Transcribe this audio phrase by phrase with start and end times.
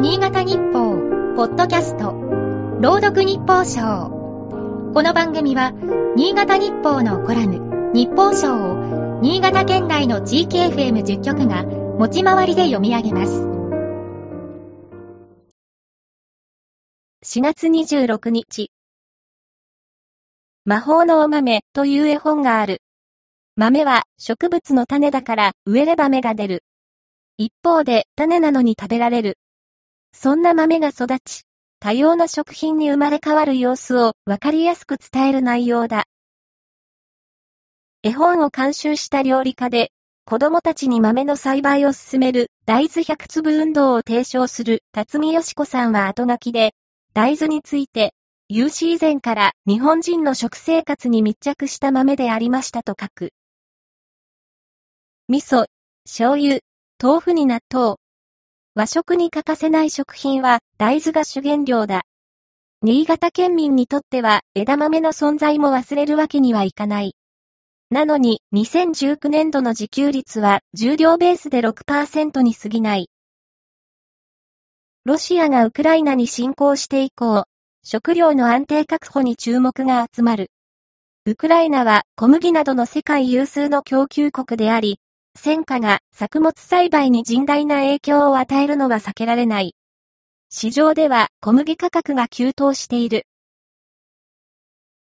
[0.00, 0.96] 新潟日報、
[1.36, 2.12] ポッドキャスト、
[2.80, 4.08] 朗読日報賞。
[4.94, 5.72] この番組は、
[6.16, 13.42] 新潟日報のコラム、日報賞を、新潟県内の地域 FM10 局が、持ち回りで読み上げます。
[17.22, 18.70] 4月26日。
[20.64, 22.80] 魔法のお豆という絵本がある。
[23.54, 26.64] 豆は植物の種だから植えれば芽が出る。
[27.36, 29.36] 一方で種なのに食べられる。
[30.12, 31.42] そんな豆が育ち、
[31.78, 36.04] 多様な食品に生まれ変わる様子をわかりやすく伝える内容だ。
[38.02, 39.92] 絵本を監修した料理家で、
[40.26, 46.74] 子供たちに豆の栽培を進める大豆100粒運動を提唱する辰巳よし子さんは後書きで、
[47.14, 48.14] 大豆について、
[48.48, 53.32] 有史以前から日本人の食生活に密着した豆でありましたと書く。
[55.28, 55.66] 味噌、
[56.04, 56.58] 醤油、
[57.00, 57.99] 豆腐に納豆。
[58.80, 62.04] 和食に欠かせない食品は大豆が主原料だ。
[62.80, 67.14] 新潟県民にとっては枝豆の存在も忘れるわけにはいかない。
[67.90, 73.10] なのに2019年度の自給率は重量ベースで6%に過ぎない。
[75.04, 77.44] ロシアがウクライナに侵攻して以降、
[77.84, 80.50] 食料の安定確保に注目が集まる。
[81.26, 85.00] ウクライナは小麦などの世界有数の供給国であり、
[85.36, 89.74] 戦火が作物栽培に甚大な影響を与えるのは避けられない。
[90.50, 93.26] 市場では小麦価格が急騰している。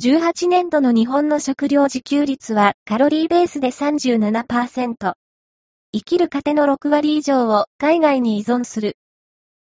[0.00, 5.14] 18年度の日本の食料自給率はカロリーベースで37%。
[5.92, 8.96] 生きる糧の6割以上を海外に依存する。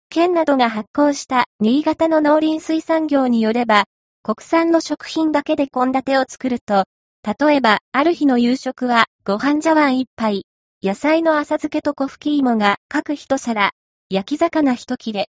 [0.09, 3.85] 県などが発行した新潟の農林水産業によれば、
[4.23, 6.85] 国産の食品だけで献立を作ると、
[7.25, 10.45] 例えば、ある日の夕食は、ご飯茶碗一杯、
[10.83, 13.71] 野菜の浅漬けと小吹き芋が各一皿、
[14.11, 15.29] 焼き魚一切れ。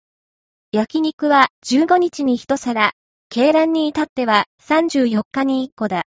[0.71, 2.93] 焼肉は15日に一皿、
[3.31, 6.05] 鶏卵に至っては34日に1個だ。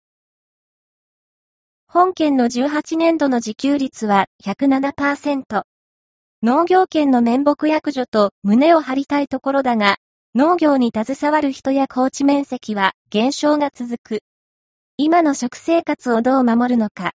[1.86, 5.62] 本県の18年度の自給率は107%。
[6.42, 9.96] 農業圏の年木役所と胸を張りたいところだが、
[10.34, 14.20] 農業に携わる人や高地面積は減少が続く。
[15.02, 17.12] 今の食生活をどう守るのか。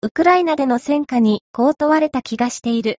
[0.00, 3.00] ウクライナでの戦火にこう問われた気がしている。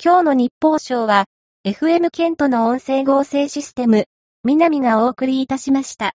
[0.00, 1.24] 今日の日報賞は、
[1.66, 4.04] FM ケントの音声合成システム、
[4.44, 6.12] 南がお送りいたしました。